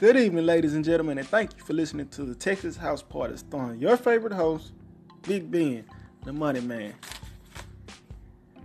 Good 0.00 0.16
evening, 0.16 0.46
ladies 0.46 0.72
and 0.72 0.82
gentlemen, 0.82 1.18
and 1.18 1.28
thank 1.28 1.58
you 1.58 1.62
for 1.62 1.74
listening 1.74 2.08
to 2.08 2.24
the 2.24 2.34
Texas 2.34 2.74
House 2.74 3.02
Party 3.02 3.36
starring 3.36 3.82
your 3.82 3.98
favorite 3.98 4.32
host, 4.32 4.72
Big 5.20 5.50
Ben, 5.50 5.84
the 6.24 6.32
Money 6.32 6.60
Man. 6.60 6.94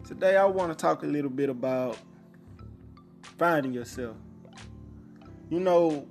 Today, 0.07 0.37
I 0.37 0.45
want 0.45 0.71
to 0.71 0.81
talk 0.81 1.03
a 1.03 1.05
little 1.05 1.29
bit 1.29 1.49
about 1.49 1.97
finding 3.37 3.73
yourself. 3.73 4.15
You 5.49 5.59
know, 5.59 6.07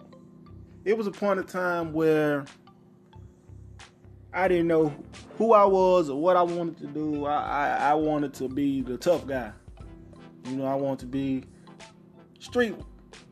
it 0.84 0.94
was 0.94 1.06
a 1.06 1.10
point 1.10 1.40
of 1.40 1.46
time 1.46 1.94
where 1.94 2.44
I 4.30 4.46
didn't 4.46 4.66
know 4.66 4.94
who 5.38 5.54
I 5.54 5.64
was 5.64 6.10
or 6.10 6.20
what 6.20 6.36
I 6.36 6.42
wanted 6.42 6.76
to 6.80 6.86
do. 6.88 7.24
I, 7.24 7.38
I, 7.38 7.68
I 7.92 7.94
wanted 7.94 8.34
to 8.34 8.48
be 8.50 8.82
the 8.82 8.98
tough 8.98 9.26
guy. 9.26 9.52
You 10.44 10.56
know, 10.56 10.66
I 10.66 10.74
wanted 10.74 10.98
to 10.98 11.06
be 11.06 11.44
street 12.40 12.74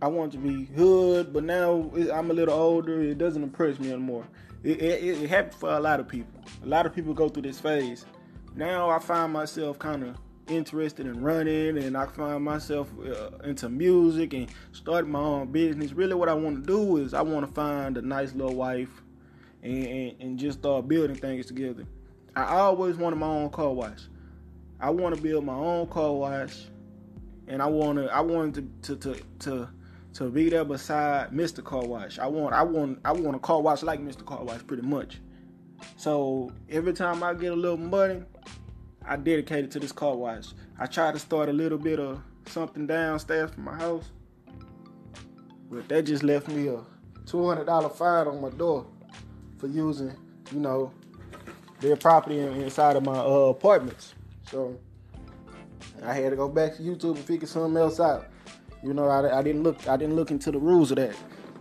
I 0.02 0.08
want 0.08 0.32
to 0.32 0.38
be 0.38 0.64
hood, 0.64 1.32
but 1.32 1.44
now 1.44 1.88
I'm 2.12 2.32
a 2.32 2.34
little 2.34 2.58
older. 2.58 3.00
It 3.00 3.18
doesn't 3.18 3.40
impress 3.40 3.78
me 3.78 3.92
anymore. 3.92 4.26
It, 4.64 4.82
it, 4.82 5.22
it 5.22 5.30
happened 5.30 5.54
for 5.54 5.70
a 5.70 5.78
lot 5.78 6.00
of 6.00 6.08
people. 6.08 6.40
A 6.64 6.66
lot 6.66 6.86
of 6.86 6.92
people 6.92 7.14
go 7.14 7.28
through 7.28 7.44
this 7.44 7.60
phase. 7.60 8.04
Now 8.56 8.90
I 8.90 8.98
find 8.98 9.32
myself 9.32 9.78
kind 9.78 10.02
of 10.02 10.16
interested 10.48 11.06
in 11.06 11.22
running, 11.22 11.78
and 11.78 11.96
I 11.96 12.06
find 12.06 12.42
myself 12.42 12.88
uh, 12.98 13.30
into 13.44 13.68
music 13.68 14.34
and 14.34 14.48
starting 14.72 15.12
my 15.12 15.20
own 15.20 15.52
business. 15.52 15.92
Really, 15.92 16.14
what 16.14 16.28
I 16.28 16.34
want 16.34 16.66
to 16.66 16.66
do 16.66 16.96
is 16.96 17.14
I 17.14 17.22
want 17.22 17.46
to 17.46 17.52
find 17.52 17.96
a 17.96 18.02
nice 18.02 18.34
little 18.34 18.56
wife 18.56 18.90
and, 19.62 19.86
and, 19.86 20.16
and 20.20 20.38
just 20.38 20.58
start 20.58 20.88
building 20.88 21.14
things 21.14 21.46
together. 21.46 21.86
I 22.34 22.56
always 22.56 22.96
wanted 22.96 23.16
my 23.16 23.28
own 23.28 23.50
car 23.50 23.70
wash. 23.70 24.00
I 24.80 24.90
want 24.90 25.14
to 25.14 25.22
build 25.22 25.44
my 25.44 25.54
own 25.54 25.86
car 25.86 26.12
wash, 26.12 26.64
and 27.46 27.62
I 27.62 27.66
want 27.66 27.98
to 27.98 28.06
I 28.06 28.20
wanted 28.20 28.82
to 28.82 28.96
to 28.96 29.14
to, 29.14 29.22
to 29.38 29.68
to 30.14 30.30
be 30.30 30.50
there 30.50 30.64
beside 30.64 31.30
Mr. 31.30 31.64
Car 31.64 31.86
Wash. 31.86 32.18
I 32.18 32.26
want 32.26 32.54
I 32.54 32.62
want 32.62 32.98
I 33.04 33.12
want 33.12 33.36
a 33.36 33.38
car 33.38 33.60
wash 33.60 33.82
like 33.82 34.00
Mr. 34.00 34.24
Car 34.24 34.44
Wash 34.44 34.66
pretty 34.66 34.82
much. 34.82 35.20
So 35.96 36.52
every 36.70 36.92
time 36.92 37.22
I 37.22 37.34
get 37.34 37.52
a 37.52 37.56
little 37.56 37.76
money, 37.76 38.22
I 39.06 39.16
dedicate 39.16 39.64
it 39.64 39.70
to 39.72 39.80
this 39.80 39.92
car 39.92 40.16
wash. 40.16 40.52
I 40.78 40.86
try 40.86 41.12
to 41.12 41.18
start 41.18 41.48
a 41.48 41.52
little 41.52 41.78
bit 41.78 41.98
of 41.98 42.22
something 42.46 42.86
downstairs 42.86 43.50
from 43.50 43.64
my 43.64 43.76
house. 43.76 44.04
But 45.70 45.88
that 45.88 46.02
just 46.02 46.22
left 46.22 46.48
me 46.48 46.68
a 46.68 46.78
$200 47.24 47.96
fine 47.96 48.26
on 48.26 48.40
my 48.40 48.50
door 48.50 48.86
for 49.58 49.66
using, 49.66 50.12
you 50.52 50.60
know, 50.60 50.92
their 51.80 51.96
property 51.96 52.38
inside 52.38 52.96
of 52.96 53.04
my 53.04 53.18
uh, 53.18 53.50
apartments. 53.50 54.14
So 54.50 54.78
I 56.04 56.14
had 56.14 56.30
to 56.30 56.36
go 56.36 56.48
back 56.48 56.76
to 56.76 56.82
YouTube 56.82 57.16
and 57.16 57.24
figure 57.24 57.48
something 57.48 57.76
else 57.76 57.98
out. 57.98 58.26
You 58.82 58.94
know, 58.94 59.08
I, 59.08 59.38
I 59.38 59.42
didn't 59.42 59.62
look 59.62 59.88
I 59.88 59.96
didn't 59.96 60.16
look 60.16 60.30
into 60.30 60.50
the 60.50 60.58
rules 60.58 60.90
of 60.90 60.96
that. 60.96 61.14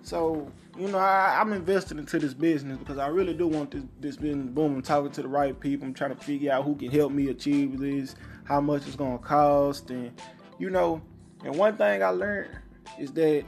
So 0.03 0.52
you 0.77 0.88
know, 0.88 0.97
I, 0.97 1.39
am 1.39 1.53
invested 1.53 2.00
into 2.00 2.17
this 2.17 2.33
business 2.33 2.77
because 2.77 2.97
I 2.97 3.08
really 3.08 3.33
do 3.33 3.47
want 3.47 3.72
this 3.72 3.83
this 4.00 4.16
business 4.17 4.47
booming. 4.47 4.81
Talking 4.81 5.11
to 5.11 5.22
the 5.22 5.27
right 5.27 5.58
people, 5.59 5.88
I'm 5.88 5.94
trying 5.94 6.16
to 6.16 6.23
figure 6.23 6.52
out 6.52 6.66
who 6.66 6.75
can 6.75 6.89
help 6.89 7.11
me 7.11 7.30
achieve 7.30 7.80
this, 7.80 8.16
how 8.45 8.61
much 8.61 8.88
it's 8.88 8.95
gonna 8.95 9.17
cost, 9.19 9.89
and 9.89 10.11
you 10.59 10.69
know. 10.69 11.02
And 11.44 11.55
one 11.55 11.75
thing 11.75 12.03
I 12.03 12.09
learned 12.09 12.52
is 12.99 13.11
that 13.14 13.44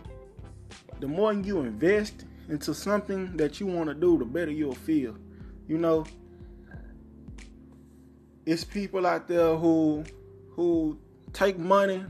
the 1.00 1.08
more 1.08 1.34
you 1.34 1.60
invest 1.62 2.26
into 2.50 2.74
something 2.74 3.38
that 3.38 3.60
you 3.60 3.68
want 3.68 3.90
to 3.90 3.94
do, 3.94 4.18
the 4.18 4.26
better 4.26 4.52
you'll 4.52 4.74
feel. 4.74 5.16
You 5.68 5.78
know, 5.78 6.06
it's 8.46 8.64
people 8.64 9.06
out 9.06 9.28
there 9.28 9.56
who 9.56 10.04
who 10.52 11.00
take 11.32 11.58
money, 11.58 12.06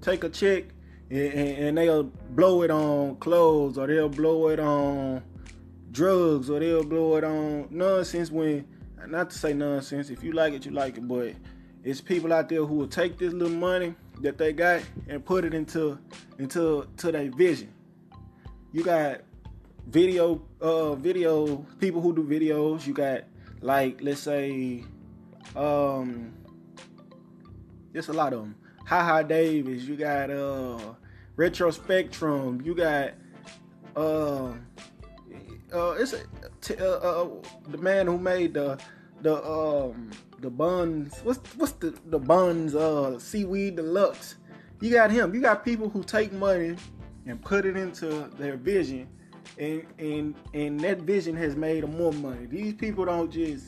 take 0.00 0.24
a 0.24 0.28
check, 0.28 0.64
and, 1.10 1.76
they'll 1.78 2.04
blow 2.04 2.62
it 2.62 2.70
on 2.70 3.16
clothes 3.16 3.78
or 3.78 3.86
they'll 3.86 4.08
blow 4.08 4.48
it 4.48 4.58
on 4.58 5.22
drugs 5.92 6.50
or 6.50 6.60
they'll 6.60 6.84
blow 6.84 7.16
it 7.16 7.24
on 7.24 7.68
nonsense 7.70 8.30
when 8.30 8.66
not 9.06 9.30
to 9.30 9.38
say 9.38 9.52
nonsense 9.52 10.10
if 10.10 10.24
you 10.24 10.32
like 10.32 10.54
it 10.54 10.64
you 10.64 10.72
like 10.72 10.96
it 10.96 11.06
but 11.06 11.34
it's 11.84 12.00
people 12.00 12.32
out 12.32 12.48
there 12.48 12.64
who 12.64 12.74
will 12.76 12.88
take 12.88 13.18
this 13.18 13.34
little 13.34 13.54
money 13.54 13.94
that 14.20 14.38
they 14.38 14.52
got 14.52 14.82
and 15.06 15.24
put 15.24 15.44
it 15.44 15.52
into 15.52 15.98
into 16.38 16.88
to 16.96 17.12
their 17.12 17.30
vision. 17.30 17.72
You 18.72 18.82
got 18.82 19.20
video 19.86 20.40
uh 20.60 20.94
video 20.94 21.58
people 21.78 22.00
who 22.00 22.14
do 22.14 22.22
videos. 22.22 22.86
You 22.86 22.94
got 22.94 23.24
like 23.60 24.00
let's 24.00 24.20
say 24.20 24.82
um 25.54 26.32
there's 27.92 28.08
a 28.08 28.12
lot 28.12 28.32
of 28.32 28.40
them 28.40 28.56
Ha 28.86 29.02
Ha 29.02 29.22
Davis, 29.22 29.84
you 29.84 29.96
got 29.96 30.30
uh 30.30 30.78
Retro 31.36 31.70
Spectrum, 31.70 32.60
you 32.64 32.74
got 32.74 33.12
uh 33.96 34.52
uh 35.72 35.90
it's 35.92 36.12
a, 36.12 36.20
t- 36.60 36.76
uh, 36.76 36.84
uh, 36.84 37.28
the 37.68 37.78
man 37.78 38.06
who 38.06 38.18
made 38.18 38.54
the 38.54 38.78
the 39.22 39.42
um 39.44 40.10
the 40.40 40.50
buns 40.50 41.18
what's 41.22 41.40
what's 41.56 41.72
the 41.72 41.98
the 42.06 42.18
buns 42.18 42.74
uh 42.74 43.18
seaweed 43.18 43.76
deluxe? 43.76 44.36
You 44.80 44.90
got 44.90 45.10
him. 45.10 45.34
You 45.34 45.40
got 45.40 45.64
people 45.64 45.88
who 45.88 46.02
take 46.02 46.32
money 46.32 46.76
and 47.26 47.40
put 47.42 47.64
it 47.64 47.76
into 47.76 48.28
their 48.38 48.56
vision 48.56 49.08
and 49.58 49.84
and 49.98 50.34
and 50.52 50.80
that 50.80 51.00
vision 51.00 51.36
has 51.36 51.56
made 51.56 51.82
them 51.82 51.96
more 51.96 52.12
money. 52.12 52.46
These 52.46 52.74
people 52.74 53.04
don't 53.04 53.30
just 53.30 53.66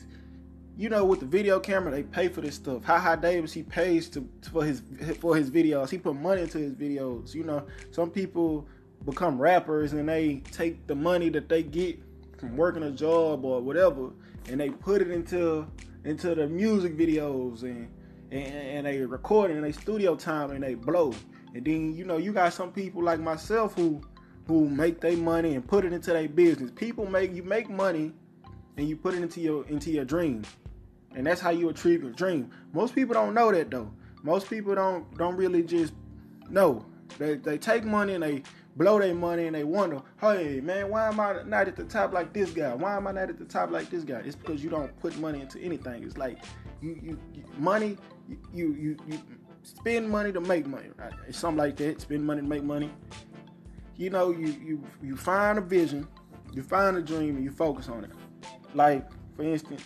you 0.77 0.89
know, 0.89 1.03
with 1.03 1.21
the 1.21 1.25
video 1.25 1.59
camera, 1.59 1.91
they 1.91 2.03
pay 2.03 2.27
for 2.27 2.41
this 2.41 2.55
stuff. 2.55 2.83
Ha 2.85 2.99
Ha 2.99 3.15
Davis, 3.15 3.51
he 3.51 3.63
pays 3.63 4.07
to 4.09 4.27
for 4.51 4.63
his 4.63 4.83
for 5.19 5.35
his 5.35 5.49
videos. 5.49 5.89
He 5.89 5.97
put 5.97 6.15
money 6.15 6.43
into 6.43 6.59
his 6.59 6.73
videos. 6.73 7.33
You 7.33 7.43
know, 7.43 7.65
some 7.89 8.11
people 8.11 8.67
become 9.03 9.41
rappers 9.41 9.93
and 9.93 10.07
they 10.07 10.43
take 10.51 10.85
the 10.85 10.93
money 10.93 11.29
that 11.29 11.49
they 11.49 11.63
get 11.63 11.99
from 12.37 12.55
working 12.55 12.83
a 12.83 12.91
job 12.91 13.43
or 13.43 13.59
whatever, 13.59 14.11
and 14.49 14.59
they 14.59 14.69
put 14.69 15.01
it 15.01 15.09
into 15.09 15.67
into 16.05 16.35
the 16.35 16.47
music 16.47 16.95
videos 16.95 17.63
and 17.63 17.89
and, 18.31 18.53
and 18.53 18.85
they 18.85 18.99
record 18.99 19.49
it 19.49 19.55
in 19.55 19.63
their 19.63 19.73
studio 19.73 20.15
time 20.15 20.51
and 20.51 20.63
they 20.63 20.75
blow. 20.75 21.11
And 21.55 21.65
then 21.65 21.95
you 21.95 22.05
know, 22.05 22.17
you 22.17 22.31
got 22.33 22.53
some 22.53 22.71
people 22.71 23.01
like 23.01 23.19
myself 23.19 23.73
who 23.73 23.99
who 24.45 24.69
make 24.69 25.01
their 25.01 25.17
money 25.17 25.55
and 25.55 25.67
put 25.67 25.85
it 25.85 25.91
into 25.91 26.13
their 26.13 26.29
business. 26.29 26.69
People 26.75 27.07
make 27.07 27.33
you 27.33 27.41
make 27.41 27.67
money 27.67 28.13
and 28.77 28.87
you 28.87 28.95
put 28.95 29.15
it 29.15 29.23
into 29.23 29.41
your 29.41 29.65
into 29.69 29.89
your 29.89 30.05
dream 30.05 30.43
and 31.17 31.25
that's 31.25 31.41
how 31.41 31.49
you 31.49 31.69
achieve 31.69 32.03
your 32.03 32.11
dream. 32.11 32.51
Most 32.73 32.93
people 32.93 33.15
don't 33.15 33.33
know 33.33 33.51
that 33.51 33.71
though. 33.71 33.91
Most 34.21 34.49
people 34.49 34.75
don't 34.75 35.17
don't 35.17 35.35
really 35.35 35.63
just 35.63 35.93
know. 36.47 36.85
They 37.17 37.35
they 37.35 37.57
take 37.57 37.83
money 37.83 38.13
and 38.13 38.23
they 38.23 38.43
blow 38.75 38.99
their 38.99 39.15
money 39.15 39.47
and 39.47 39.55
they 39.55 39.63
wonder, 39.63 40.03
hey 40.21 40.61
man, 40.61 40.89
why 40.89 41.07
am 41.07 41.19
I 41.19 41.41
not 41.43 41.67
at 41.67 41.75
the 41.75 41.85
top 41.85 42.13
like 42.13 42.33
this 42.33 42.51
guy? 42.51 42.71
Why 42.75 42.95
am 42.95 43.07
I 43.07 43.13
not 43.13 43.29
at 43.29 43.39
the 43.39 43.45
top 43.45 43.71
like 43.71 43.89
this 43.89 44.03
guy? 44.03 44.21
It's 44.23 44.35
because 44.35 44.63
you 44.63 44.69
don't 44.69 44.95
put 44.99 45.17
money 45.17 45.41
into 45.41 45.59
anything. 45.59 46.03
It's 46.03 46.17
like 46.17 46.37
you 46.81 46.99
you, 47.01 47.19
money 47.57 47.97
you, 48.53 48.75
you 48.75 48.97
you 49.07 49.19
spend 49.63 50.07
money 50.07 50.31
to 50.31 50.39
make 50.39 50.67
money. 50.67 50.89
Right? 50.97 51.13
It's 51.27 51.39
something 51.39 51.57
like 51.57 51.77
that. 51.77 51.99
Spend 51.99 52.23
money 52.23 52.41
to 52.41 52.47
make 52.47 52.63
money. 52.63 52.91
You 53.95 54.11
know, 54.11 54.29
you 54.29 54.49
you 54.63 54.83
you 55.01 55.17
find 55.17 55.57
a 55.57 55.61
vision, 55.61 56.07
you 56.53 56.61
find 56.61 56.95
a 56.95 57.01
dream, 57.01 57.37
and 57.37 57.43
you 57.43 57.49
focus 57.49 57.89
on 57.89 58.03
it. 58.03 58.11
Like 58.75 59.09
for 59.35 59.41
instance, 59.41 59.81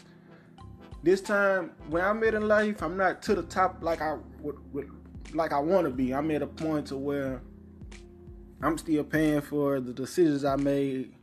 this 1.03 1.21
time 1.21 1.71
when 1.89 2.03
I'm 2.03 2.23
in 2.23 2.47
life, 2.47 2.81
I'm 2.83 2.95
not 2.97 3.21
to 3.23 3.35
the 3.35 3.43
top 3.43 3.77
like 3.81 4.01
I 4.01 4.17
would, 4.39 4.57
would 4.73 4.89
like 5.33 5.53
I 5.53 5.59
want 5.59 5.85
to 5.85 5.89
be. 5.89 6.13
I'm 6.13 6.29
at 6.31 6.41
a 6.41 6.47
point 6.47 6.87
to 6.87 6.97
where 6.97 7.41
I'm 8.61 8.77
still 8.77 9.03
paying 9.03 9.41
for 9.41 9.79
the 9.79 9.93
decisions 9.93 10.45
I 10.45 10.55
made 10.55 11.13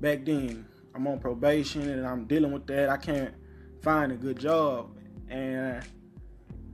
back 0.00 0.24
then. 0.24 0.66
I'm 0.94 1.06
on 1.06 1.18
probation 1.18 1.88
and 1.88 2.06
I'm 2.06 2.24
dealing 2.24 2.52
with 2.52 2.66
that. 2.68 2.88
I 2.88 2.96
can't 2.96 3.34
find 3.82 4.12
a 4.12 4.16
good 4.16 4.38
job, 4.38 4.96
and 5.28 5.84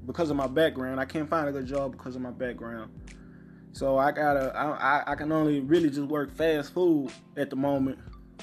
because 0.06 0.30
of 0.30 0.36
my 0.36 0.46
background, 0.46 1.00
I 1.00 1.04
can't 1.04 1.28
find 1.28 1.48
a 1.48 1.52
good 1.52 1.66
job 1.66 1.92
because 1.92 2.14
of 2.14 2.22
my 2.22 2.30
background. 2.30 2.92
So 3.72 3.98
I 3.98 4.12
gotta, 4.12 4.56
I, 4.56 5.12
I 5.12 5.14
can 5.14 5.30
only 5.32 5.60
really 5.60 5.90
just 5.90 6.08
work 6.08 6.34
fast 6.34 6.72
food 6.72 7.10
at 7.36 7.50
the 7.50 7.56
moment. 7.56 7.98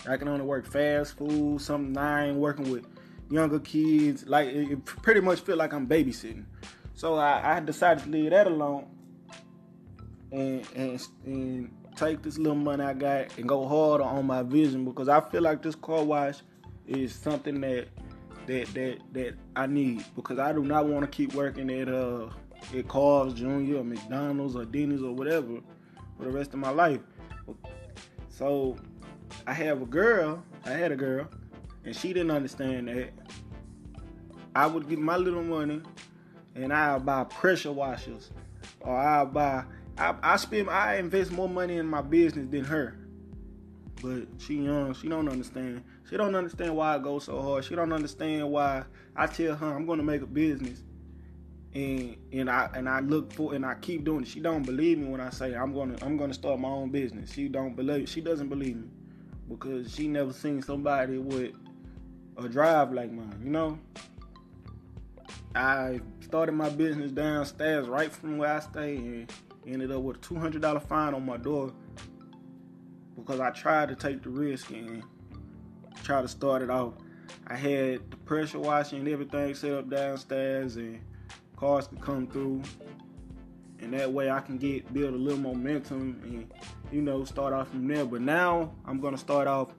I 0.08 0.16
can 0.18 0.28
only 0.28 0.46
work 0.46 0.66
fast 0.66 1.18
food, 1.18 1.62
something 1.62 1.98
I 1.98 2.28
ain't 2.28 2.38
working 2.38 2.72
with 2.72 2.86
younger 3.30 3.60
kids. 3.60 4.26
Like 4.26 4.50
it, 4.50 4.86
pretty 4.86 5.22
much 5.22 5.42
feel 5.42 5.58
like 5.58 5.74
I'm 5.74 5.88
babysitting. 5.88 6.46
So 6.94 7.16
I, 7.16 7.58
I 7.58 7.60
decided 7.60 8.04
to 8.06 8.10
leave 8.10 8.32
that 8.32 8.48
alone 8.48 8.88
and, 10.32 10.68
and 10.76 11.08
and 11.26 11.72
take 11.96 12.22
this 12.22 12.38
little 12.38 12.56
money 12.56 12.84
I 12.84 12.94
got 12.94 13.38
and 13.38 13.48
go 13.48 13.68
harder 13.68 14.04
on 14.04 14.26
my 14.26 14.44
vision 14.44 14.86
because 14.86 15.10
I 15.10 15.20
feel 15.20 15.42
like 15.42 15.62
this 15.62 15.76
car 15.76 16.04
wash 16.04 16.42
is 16.88 17.14
something 17.14 17.60
that 17.62 17.88
that 18.46 18.74
that 18.74 19.00
that 19.14 19.36
I 19.56 19.68
need 19.68 20.06
because 20.16 20.40
I 20.40 20.54
do 20.54 20.64
not 20.64 20.88
want 20.88 21.04
to 21.04 21.08
keep 21.16 21.34
working 21.34 21.70
at 21.70 21.90
uh 21.90 22.30
at 22.76 22.88
Carl's 22.88 23.34
Jr. 23.34 23.78
or 23.78 23.84
McDonald's 23.84 24.56
or 24.56 24.66
Denny's 24.66 25.02
or 25.02 25.14
whatever 25.14 25.60
for 26.18 26.24
the 26.24 26.32
rest 26.32 26.54
of 26.54 26.60
my 26.60 26.70
life. 26.70 27.00
So 28.30 28.78
I 29.46 29.54
have 29.54 29.82
a 29.82 29.86
girl. 29.86 30.44
I 30.66 30.72
had 30.72 30.92
a 30.92 30.96
girl 30.96 31.28
and 31.88 31.95
she 31.95 32.10
didn't 32.10 32.31
understand 32.31 32.89
that. 32.89 33.13
I 34.54 34.68
would 34.68 34.89
get 34.89 35.00
my 35.00 35.16
little 35.16 35.42
money 35.42 35.81
and 36.54 36.74
I'll 36.74 37.00
buy 37.00 37.24
pressure 37.24 37.72
washers 37.72 38.30
or 38.81 38.94
I'll 38.94 39.25
buy 39.25 39.63
I, 39.98 40.16
I 40.22 40.36
spend 40.36 40.69
I 40.69 40.95
invest 40.95 41.31
more 41.31 41.48
money 41.48 41.78
in 41.78 41.88
my 41.88 42.01
business 42.01 42.48
than 42.51 42.66
her. 42.66 43.00
But 44.01 44.28
she 44.38 44.56
young, 44.56 44.94
she 44.95 45.07
don't 45.07 45.30
understand. 45.30 45.84
She 46.10 46.18
don't 46.18 46.36
understand 46.36 46.75
why 46.75 46.95
I 46.95 47.00
go 47.00 47.19
so 47.19 47.42
hard. 47.42 47.63
She 47.63 47.74
don't 47.74 47.94
understand 47.94 48.51
why 48.51 48.83
I 49.16 49.28
tell 49.28 49.56
her 49.56 49.68
I'm 49.68 49.86
gonna 49.86 50.04
make 50.04 50.22
a 50.22 50.28
business 50.28 50.83
and 51.74 52.18
and 52.33 52.50
I 52.50 52.69
and 52.74 52.90
I 52.90 53.00
look 53.00 53.31
for 53.31 53.54
and 53.54 53.66
I 53.66 53.75
keep 53.75 54.04
doing 54.04 54.24
it. 54.24 54.28
She 54.28 54.42
don't 54.42 54.63
believe 54.63 54.98
me 54.98 55.07
when 55.07 55.22
I 55.22 55.30
say 55.30 55.56
I'm 55.56 55.74
gonna 55.74 55.95
I'm 56.01 56.18
gonna 56.18 56.33
start 56.33 56.60
my 56.60 56.68
own 56.68 56.90
business. 56.90 57.31
She 57.31 57.48
don't 57.48 57.78
believe 57.78 58.10
she 58.10 58.19
doesn't 58.19 58.50
believe 58.50 58.75
me 58.75 58.90
because 59.48 59.95
she 59.95 60.10
never 60.10 60.33
seen 60.33 60.62
somebody 60.62 61.18
with 61.18 61.54
a 62.45 62.50
drive 62.50 62.94
like 62.94 63.12
mine, 63.12 63.39
you 63.44 63.50
know? 63.50 63.80
I 65.56 66.01
started 66.22 66.51
my 66.51 66.69
business 66.69 67.12
downstairs 67.12 67.88
right 67.88 68.12
from 68.12 68.38
where 68.38 68.54
I 68.54 68.60
stay 68.60 68.95
and 68.98 69.34
ended 69.66 69.92
up 69.92 70.01
with 70.01 70.18
a 70.18 70.19
$200 70.19 70.88
fine 70.88 71.13
on 71.13 71.25
my 71.25 71.38
door 71.38 71.74
because 73.16 73.39
I 73.39 73.50
tried 73.50 73.89
to 73.89 73.95
take 73.95 74.22
the 74.22 74.30
risk 74.30 74.69
and 74.69 75.04
try 76.04 76.22
to 76.22 76.28
start 76.28 76.62
it 76.62 76.69
off. 76.69 76.94
I 77.48 77.56
had 77.56 78.12
the 78.12 78.18
pressure 78.18 78.60
washing 78.60 79.00
and 79.00 79.07
everything 79.07 79.56
set 79.56 79.72
up 79.72 79.90
downstairs 79.90 80.75
and 80.75 81.00
cars 81.56 81.88
could 81.88 82.01
come 82.01 82.28
through 82.28 82.62
and 83.80 83.94
that 83.94 84.12
way 84.12 84.30
I 84.30 84.40
can 84.40 84.57
get 84.57 84.92
build 84.94 85.13
a 85.13 85.18
little 85.18 85.40
momentum 85.40 86.19
and 86.24 86.51
you 86.92 87.01
know 87.01 87.24
start 87.25 87.54
off 87.54 87.69
from 87.69 87.88
there. 87.88 88.06
But 88.06 88.22
now 88.22 88.74
I'm 88.86 89.00
gonna 89.00 89.18
start 89.18 89.48
off 89.48 89.69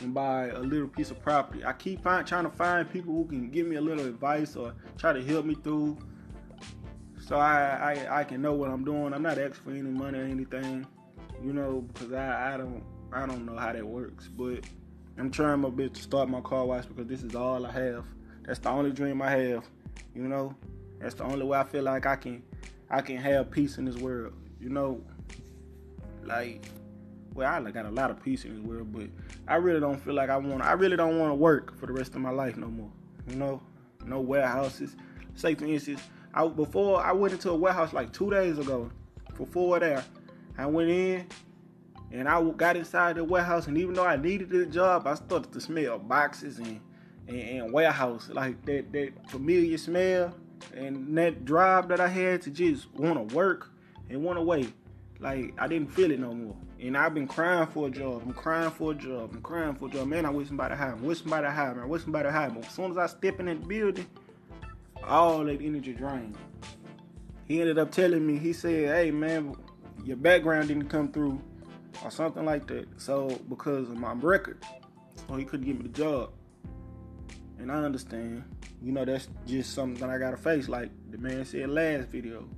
and 0.00 0.14
buy 0.14 0.48
a 0.48 0.58
little 0.58 0.88
piece 0.88 1.10
of 1.10 1.20
property. 1.22 1.64
I 1.64 1.72
keep 1.72 2.02
find, 2.02 2.26
trying 2.26 2.44
to 2.44 2.50
find 2.50 2.90
people 2.90 3.14
who 3.14 3.24
can 3.24 3.50
give 3.50 3.66
me 3.66 3.76
a 3.76 3.80
little 3.80 4.06
advice 4.06 4.56
or 4.56 4.74
try 4.98 5.12
to 5.12 5.22
help 5.22 5.44
me 5.44 5.54
through, 5.54 5.98
so 7.18 7.36
I 7.36 7.94
I, 8.10 8.20
I 8.20 8.24
can 8.24 8.42
know 8.42 8.54
what 8.54 8.70
I'm 8.70 8.84
doing. 8.84 9.12
I'm 9.12 9.22
not 9.22 9.38
asking 9.38 9.64
for 9.64 9.70
any 9.70 9.82
money 9.82 10.18
or 10.18 10.24
anything, 10.24 10.86
you 11.42 11.52
know, 11.52 11.82
because 11.92 12.12
I 12.12 12.54
I 12.54 12.56
don't 12.56 12.82
I 13.12 13.26
don't 13.26 13.44
know 13.44 13.56
how 13.56 13.72
that 13.72 13.86
works, 13.86 14.28
but 14.28 14.64
I'm 15.18 15.30
trying 15.30 15.60
my 15.60 15.70
best 15.70 15.94
to 15.94 16.02
start 16.02 16.28
my 16.28 16.40
car 16.40 16.64
wash 16.64 16.86
because 16.86 17.06
this 17.06 17.22
is 17.22 17.34
all 17.34 17.66
I 17.66 17.72
have. 17.72 18.04
That's 18.44 18.58
the 18.58 18.70
only 18.70 18.92
dream 18.92 19.20
I 19.20 19.30
have, 19.30 19.64
you 20.14 20.22
know. 20.22 20.54
That's 20.98 21.14
the 21.14 21.24
only 21.24 21.44
way 21.44 21.58
I 21.58 21.64
feel 21.64 21.82
like 21.82 22.06
I 22.06 22.16
can 22.16 22.42
I 22.88 23.00
can 23.02 23.16
have 23.16 23.50
peace 23.50 23.78
in 23.78 23.84
this 23.84 23.96
world. 23.96 24.32
You 24.60 24.70
know, 24.70 25.02
like 26.24 26.68
well, 27.34 27.66
I 27.66 27.70
got 27.70 27.86
a 27.86 27.90
lot 27.90 28.10
of 28.10 28.22
peace 28.22 28.44
in 28.44 28.56
this 28.56 28.64
world, 28.64 28.92
but 28.92 29.08
I 29.46 29.56
really 29.56 29.80
don't 29.80 29.98
feel 29.98 30.14
like 30.14 30.30
I 30.30 30.36
want. 30.36 30.62
I 30.62 30.72
really 30.72 30.96
don't 30.96 31.18
want 31.18 31.30
to 31.30 31.34
work 31.34 31.78
for 31.78 31.86
the 31.86 31.92
rest 31.92 32.14
of 32.14 32.20
my 32.20 32.30
life 32.30 32.56
no 32.56 32.66
more. 32.66 32.90
You 33.28 33.36
know, 33.36 33.62
no 34.04 34.20
warehouses. 34.20 34.96
Say 35.34 35.54
for 35.54 35.66
instance, 35.66 36.02
I 36.34 36.46
before 36.46 37.02
I 37.04 37.12
went 37.12 37.32
into 37.32 37.50
a 37.50 37.56
warehouse 37.56 37.92
like 37.92 38.12
two 38.12 38.30
days 38.30 38.58
ago. 38.58 38.90
Before 39.36 39.78
there, 39.78 40.04
I 40.58 40.66
went 40.66 40.90
in 40.90 41.26
and 42.12 42.28
I 42.28 42.42
got 42.50 42.76
inside 42.76 43.16
the 43.16 43.24
warehouse, 43.24 43.68
and 43.68 43.78
even 43.78 43.94
though 43.94 44.04
I 44.04 44.16
needed 44.16 44.50
the 44.50 44.66
job, 44.66 45.06
I 45.06 45.14
started 45.14 45.52
to 45.52 45.60
smell 45.60 45.98
boxes 45.98 46.58
and 46.58 46.80
and, 47.28 47.40
and 47.40 47.72
warehouse 47.72 48.28
like 48.32 48.64
that 48.66 48.92
that 48.92 49.30
familiar 49.30 49.78
smell 49.78 50.34
and 50.74 51.16
that 51.16 51.44
drive 51.44 51.88
that 51.88 52.00
I 52.00 52.08
had 52.08 52.42
to 52.42 52.50
just 52.50 52.92
want 52.94 53.28
to 53.28 53.34
work 53.34 53.70
and 54.08 54.22
want 54.22 54.38
to 54.38 54.42
wait, 54.42 54.72
like 55.20 55.54
I 55.58 55.68
didn't 55.68 55.92
feel 55.92 56.10
it 56.10 56.18
no 56.18 56.34
more. 56.34 56.56
And 56.80 56.96
I've 56.96 57.12
been 57.12 57.26
crying 57.26 57.66
for 57.66 57.88
a 57.88 57.90
job. 57.90 58.22
I'm 58.24 58.32
crying 58.32 58.70
for 58.70 58.92
a 58.92 58.94
job. 58.94 59.32
I'm 59.34 59.42
crying 59.42 59.74
for 59.74 59.88
a 59.88 59.90
job. 59.90 60.08
Man, 60.08 60.24
I 60.24 60.30
wish 60.30 60.48
somebody 60.48 60.74
hired 60.74 60.96
me. 60.96 61.04
I 61.04 61.08
wish 61.08 61.18
somebody 61.20 61.46
hired 61.46 61.76
me. 61.76 61.82
I 61.82 61.86
wish 61.86 62.02
somebody 62.02 62.30
hired 62.30 62.54
me. 62.54 62.62
As 62.62 62.72
soon 62.72 62.90
as 62.90 62.96
I 62.96 63.06
step 63.06 63.38
in 63.38 63.46
that 63.46 63.68
building, 63.68 64.06
all 65.04 65.44
that 65.44 65.60
energy 65.60 65.92
drained. 65.92 66.38
He 67.46 67.60
ended 67.60 67.78
up 67.78 67.90
telling 67.90 68.26
me, 68.26 68.38
he 68.38 68.52
said, 68.52 68.88
hey 68.96 69.10
man, 69.10 69.56
your 70.04 70.16
background 70.16 70.68
didn't 70.68 70.88
come 70.88 71.12
through 71.12 71.40
or 72.02 72.10
something 72.10 72.46
like 72.46 72.66
that. 72.68 72.88
So 72.96 73.28
because 73.48 73.90
of 73.90 73.98
my 73.98 74.12
record. 74.12 74.64
So 75.28 75.36
he 75.36 75.44
couldn't 75.44 75.66
give 75.66 75.76
me 75.76 75.82
the 75.82 75.88
job. 75.88 76.30
And 77.58 77.70
I 77.70 77.76
understand. 77.76 78.44
You 78.82 78.92
know, 78.92 79.04
that's 79.04 79.28
just 79.46 79.74
something 79.74 80.00
that 80.00 80.08
I 80.08 80.16
gotta 80.16 80.38
face, 80.38 80.66
like 80.66 80.90
the 81.10 81.18
man 81.18 81.44
said 81.44 81.68
last 81.68 82.08
video. 82.08 82.48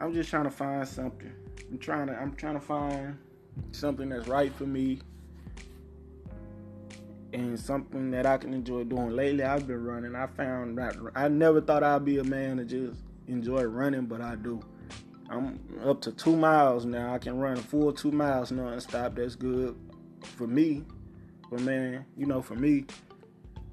I'm 0.00 0.14
just 0.14 0.30
trying 0.30 0.44
to 0.44 0.50
find 0.50 0.86
something. 0.86 1.32
I'm 1.70 1.78
trying 1.78 2.06
to 2.06 2.14
I'm 2.14 2.34
trying 2.34 2.54
to 2.54 2.60
find 2.60 3.18
something 3.72 4.08
that's 4.08 4.28
right 4.28 4.54
for 4.54 4.64
me 4.64 5.00
and 7.32 7.58
something 7.58 8.10
that 8.12 8.24
I 8.24 8.38
can 8.38 8.54
enjoy 8.54 8.84
doing. 8.84 9.10
Lately 9.10 9.44
I've 9.44 9.66
been 9.66 9.84
running. 9.84 10.14
I 10.14 10.26
found 10.28 10.78
that 10.78 10.96
I 11.14 11.28
never 11.28 11.60
thought 11.60 11.82
I'd 11.82 12.04
be 12.04 12.18
a 12.18 12.24
man 12.24 12.58
to 12.58 12.64
just 12.64 13.00
enjoy 13.26 13.64
running, 13.64 14.06
but 14.06 14.20
I 14.20 14.36
do. 14.36 14.60
I'm 15.30 15.60
up 15.84 16.00
to 16.02 16.12
two 16.12 16.36
miles 16.36 16.86
now. 16.86 17.12
I 17.12 17.18
can 17.18 17.38
run 17.38 17.58
a 17.58 17.62
full 17.62 17.92
two 17.92 18.12
miles 18.12 18.50
non-stop. 18.50 19.16
That's 19.16 19.34
good 19.34 19.76
for 20.22 20.46
me. 20.46 20.84
But 21.50 21.60
man, 21.60 22.06
you 22.16 22.26
know, 22.26 22.40
for 22.40 22.54
me, 22.54 22.86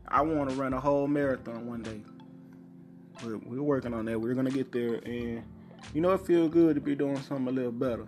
I 0.08 0.22
want 0.22 0.50
to 0.50 0.56
run 0.56 0.74
a 0.74 0.80
whole 0.80 1.08
marathon 1.08 1.68
one 1.68 1.84
day. 1.84 2.02
But 3.24 3.48
we're 3.48 3.62
working 3.62 3.94
on 3.94 4.06
that. 4.06 4.20
We're 4.20 4.34
gonna 4.34 4.52
get 4.52 4.72
there, 4.72 4.96
and 4.96 5.44
you 5.94 6.02
know, 6.02 6.12
it 6.12 6.26
feels 6.26 6.52
good 6.52 6.76
to 6.76 6.82
be 6.82 6.96
doing 6.96 7.20
something 7.22 7.48
a 7.48 7.52
little 7.52 7.72
better. 7.72 8.08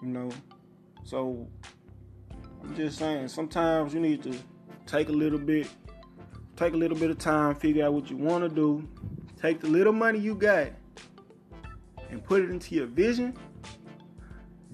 You 0.00 0.08
know, 0.08 0.30
so 1.04 1.46
I'm 2.62 2.74
just 2.76 2.98
saying. 2.98 3.28
Sometimes 3.28 3.94
you 3.94 4.00
need 4.00 4.22
to 4.24 4.34
take 4.86 5.08
a 5.08 5.12
little 5.12 5.38
bit, 5.38 5.68
take 6.56 6.74
a 6.74 6.76
little 6.76 6.96
bit 6.96 7.10
of 7.10 7.18
time, 7.18 7.54
figure 7.54 7.84
out 7.84 7.92
what 7.92 8.10
you 8.10 8.16
want 8.16 8.42
to 8.42 8.48
do. 8.48 8.88
Take 9.40 9.60
the 9.60 9.68
little 9.68 9.92
money 9.92 10.18
you 10.18 10.34
got 10.34 10.68
and 12.10 12.22
put 12.22 12.42
it 12.42 12.50
into 12.50 12.74
your 12.74 12.86
vision 12.86 13.36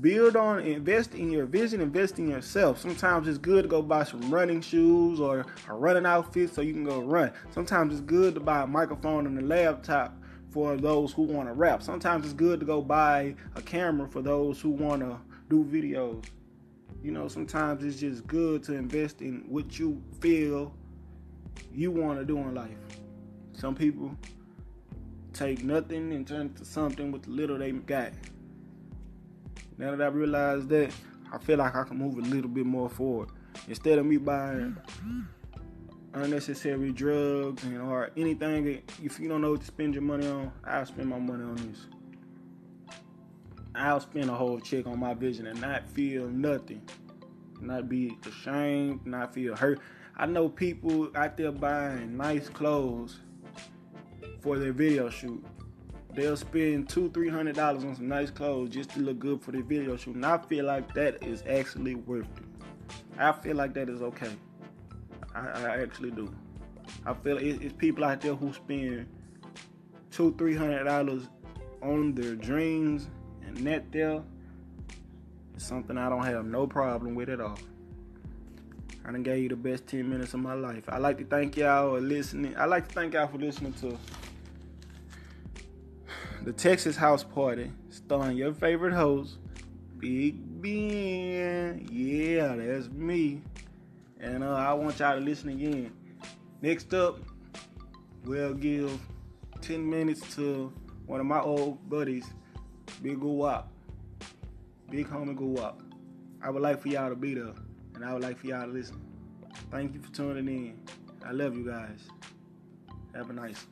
build 0.01 0.37
on 0.37 0.61
invest 0.61 1.15
in 1.15 1.31
your 1.31 1.45
vision 1.45 1.81
invest 1.81 2.19
in 2.19 2.29
yourself 2.29 2.79
sometimes 2.79 3.27
it's 3.27 3.39
good 3.39 3.63
to 3.63 3.69
go 3.69 3.83
buy 3.83 4.05
some 4.05 4.21
running 4.31 4.61
shoes 4.61 5.19
or 5.19 5.45
a 5.69 5.75
running 5.75 6.07
outfit 6.07 6.55
so 6.55 6.61
you 6.61 6.73
can 6.73 6.85
go 6.85 7.01
run 7.01 7.33
sometimes 7.51 7.93
it's 7.93 8.03
good 8.03 8.35
to 8.35 8.41
buy 8.41 8.63
a 8.63 8.67
microphone 8.67 9.27
and 9.27 9.37
a 9.39 9.43
laptop 9.43 10.17
for 10.51 10.77
those 10.77 11.13
who 11.13 11.23
want 11.23 11.49
to 11.49 11.53
rap. 11.53 11.83
Sometimes 11.83 12.25
it's 12.25 12.35
good 12.35 12.61
to 12.61 12.67
go 12.67 12.81
buy 12.81 13.35
a 13.55 13.63
camera 13.63 14.09
for 14.09 14.23
those 14.23 14.61
who 14.61 14.71
want 14.71 15.01
to 15.03 15.19
do 15.49 15.65
videos. 15.65 16.25
You 17.03 17.13
know 17.13 17.29
sometimes 17.29 17.85
it's 17.85 18.01
just 18.01 18.27
good 18.27 18.63
to 18.65 18.75
invest 18.75 19.21
in 19.21 19.45
what 19.49 19.79
you 19.79 20.03
feel 20.21 20.75
you 21.73 21.91
want 21.91 22.19
to 22.19 22.25
do 22.25 22.39
in 22.39 22.55
life. 22.55 22.71
Some 23.53 23.75
people 23.75 24.17
take 25.33 25.63
nothing 25.63 26.13
and 26.13 26.27
turn 26.27 26.53
to 26.55 26.65
something 26.65 27.13
with 27.13 27.23
the 27.23 27.31
little 27.31 27.59
they 27.59 27.73
got. 27.73 28.13
Now 29.77 29.95
that 29.95 30.03
I 30.03 30.09
realize 30.09 30.67
that, 30.69 30.93
I 31.33 31.39
feel 31.39 31.59
like 31.59 31.77
I 31.77 31.85
can 31.85 31.99
move 31.99 32.19
a 32.19 32.23
little 32.23 32.51
bit 32.51 32.67
more 32.67 32.89
forward. 32.89 33.29
Instead 33.69 33.99
of 33.99 34.07
me 34.07 34.17
buying 34.17 34.77
unnecessary 36.15 36.93
drugs 36.93 37.63
and 37.65 37.81
or 37.81 38.11
anything 38.17 38.65
that 38.65 38.93
if 39.03 39.21
you 39.21 39.29
don't 39.29 39.41
know 39.41 39.53
what 39.53 39.61
to 39.61 39.67
spend 39.67 39.95
your 39.95 40.03
money 40.03 40.27
on, 40.27 40.53
I'll 40.65 40.87
spend 40.87 41.09
my 41.09 41.19
money 41.19 41.45
on 41.45 41.57
this. 41.57 41.87
I'll 43.75 44.01
spend 44.01 44.29
a 44.29 44.35
whole 44.35 44.59
check 44.59 44.87
on 44.87 44.99
my 44.99 45.15
vision 45.15 45.47
and 45.47 45.61
not 45.61 45.89
feel 45.89 46.29
nothing. 46.29 46.83
Not 47.61 47.89
be 47.89 48.17
ashamed, 48.27 49.07
not 49.07 49.35
feel 49.35 49.55
hurt. 49.55 49.81
I 50.17 50.27
know 50.27 50.49
people 50.49 51.11
out 51.15 51.37
there 51.37 51.53
buying 51.53 52.17
nice 52.17 52.49
clothes 52.49 53.21
for 54.41 54.59
their 54.59 54.73
video 54.73 55.11
shoot 55.11 55.45
they'll 56.19 56.37
spend 56.37 56.89
two, 56.89 57.09
three 57.11 57.29
hundred 57.29 57.55
dollars 57.55 57.85
on 57.85 57.95
some 57.95 58.09
nice 58.09 58.31
clothes 58.31 58.71
just 58.71 58.91
to 58.91 59.01
look 59.01 59.19
good 59.19 59.41
for 59.41 59.53
the 59.53 59.63
video 59.63 59.97
shoot. 59.97 60.17
And 60.17 60.27
I 60.27 60.39
feel 60.39 60.65
like 60.65 60.93
that 60.95 61.23
is 61.23 61.43
actually 61.49 61.95
worth 61.95 62.27
it. 62.37 62.67
I 63.19 63.33
feel 63.33 63.57
like 63.57 63.73
that 63.75 63.89
is 63.89 64.03
okay. 64.03 64.33
I, 65.39 65.65
I 65.65 65.83
actually 65.83 66.11
do. 66.11 66.33
I 67.07 67.15
feel 67.15 67.39
it, 67.39 67.63
it's 67.63 67.75
people 67.75 68.05
out 68.05 68.21
there 68.21 68.35
who 68.35 68.53
spend 68.53 69.07
two, 70.11 70.35
three 70.37 70.57
hundred 70.57 70.85
dollars 70.85 71.29
on 71.83 72.15
their 72.15 72.35
dreams, 72.35 73.09
and 73.47 73.57
that 73.67 73.91
there 73.93 74.23
is 75.57 75.63
something 75.63 75.97
I 75.97 76.09
don't 76.09 76.25
have 76.25 76.45
no 76.45 76.67
problem 76.67 77.15
with 77.15 77.29
at 77.29 77.41
all. 77.41 77.59
I 79.05 79.13
done 79.13 79.23
gave 79.23 79.43
you 79.43 79.49
the 79.49 79.57
best 79.57 79.87
10 79.87 80.07
minutes 80.07 80.35
of 80.35 80.41
my 80.41 80.53
life. 80.53 80.85
I 80.87 80.99
like 80.99 81.17
to 81.17 81.25
thank 81.25 81.57
y'all 81.57 81.95
for 81.95 82.01
listening. 82.01 82.55
I 82.59 82.67
like 82.67 82.89
to 82.89 82.95
thank 82.95 83.15
y'all 83.15 83.27
for 83.27 83.39
listening 83.39 83.73
to 83.75 83.97
the 86.45 86.53
Texas 86.53 86.95
House 86.95 87.25
Party, 87.25 87.73
starring 87.89 88.37
your 88.37 88.53
favorite 88.53 88.93
host, 88.93 89.39
Big 89.99 90.37
Ben. 90.61 91.89
Yeah, 91.91 92.55
that's 92.57 92.89
me. 92.89 93.41
And 94.21 94.43
uh, 94.43 94.53
I 94.53 94.73
want 94.73 94.99
y'all 94.99 95.15
to 95.15 95.21
listen 95.21 95.51
again. 95.51 95.93
Next 96.61 96.93
up, 96.93 97.19
we'll 98.25 98.55
give 98.55 98.99
10 99.61 99.89
minutes 99.89 100.35
to 100.35 100.73
one 101.07 101.21
of 101.21 101.27
my 101.27 101.41
old 101.41 101.89
buddies, 101.89 102.27
Big 103.03 103.21
Guwap. 103.21 103.65
Big 104.91 105.09
homie 105.09 105.37
Guwap. 105.37 105.81
I 106.43 106.51
would 106.51 106.63
like 106.63 106.81
for 106.81 106.89
y'all 106.89 107.11
to 107.11 107.17
be 107.17 107.35
there, 107.35 107.53
and 107.95 108.05
I 108.05 108.13
would 108.13 108.23
like 108.23 108.39
for 108.39 108.49
y'all 108.49 108.67
to 108.67 108.73
listen. 108.73 109.01
Thank 109.71 109.95
you 109.95 110.01
for 110.01 110.13
tuning 110.13 110.49
in. 110.49 110.81
I 111.25 111.33
love 111.33 111.57
you 111.57 111.67
guys. 111.67 112.09
Have 113.15 113.31
a 113.31 113.33
nice 113.33 113.67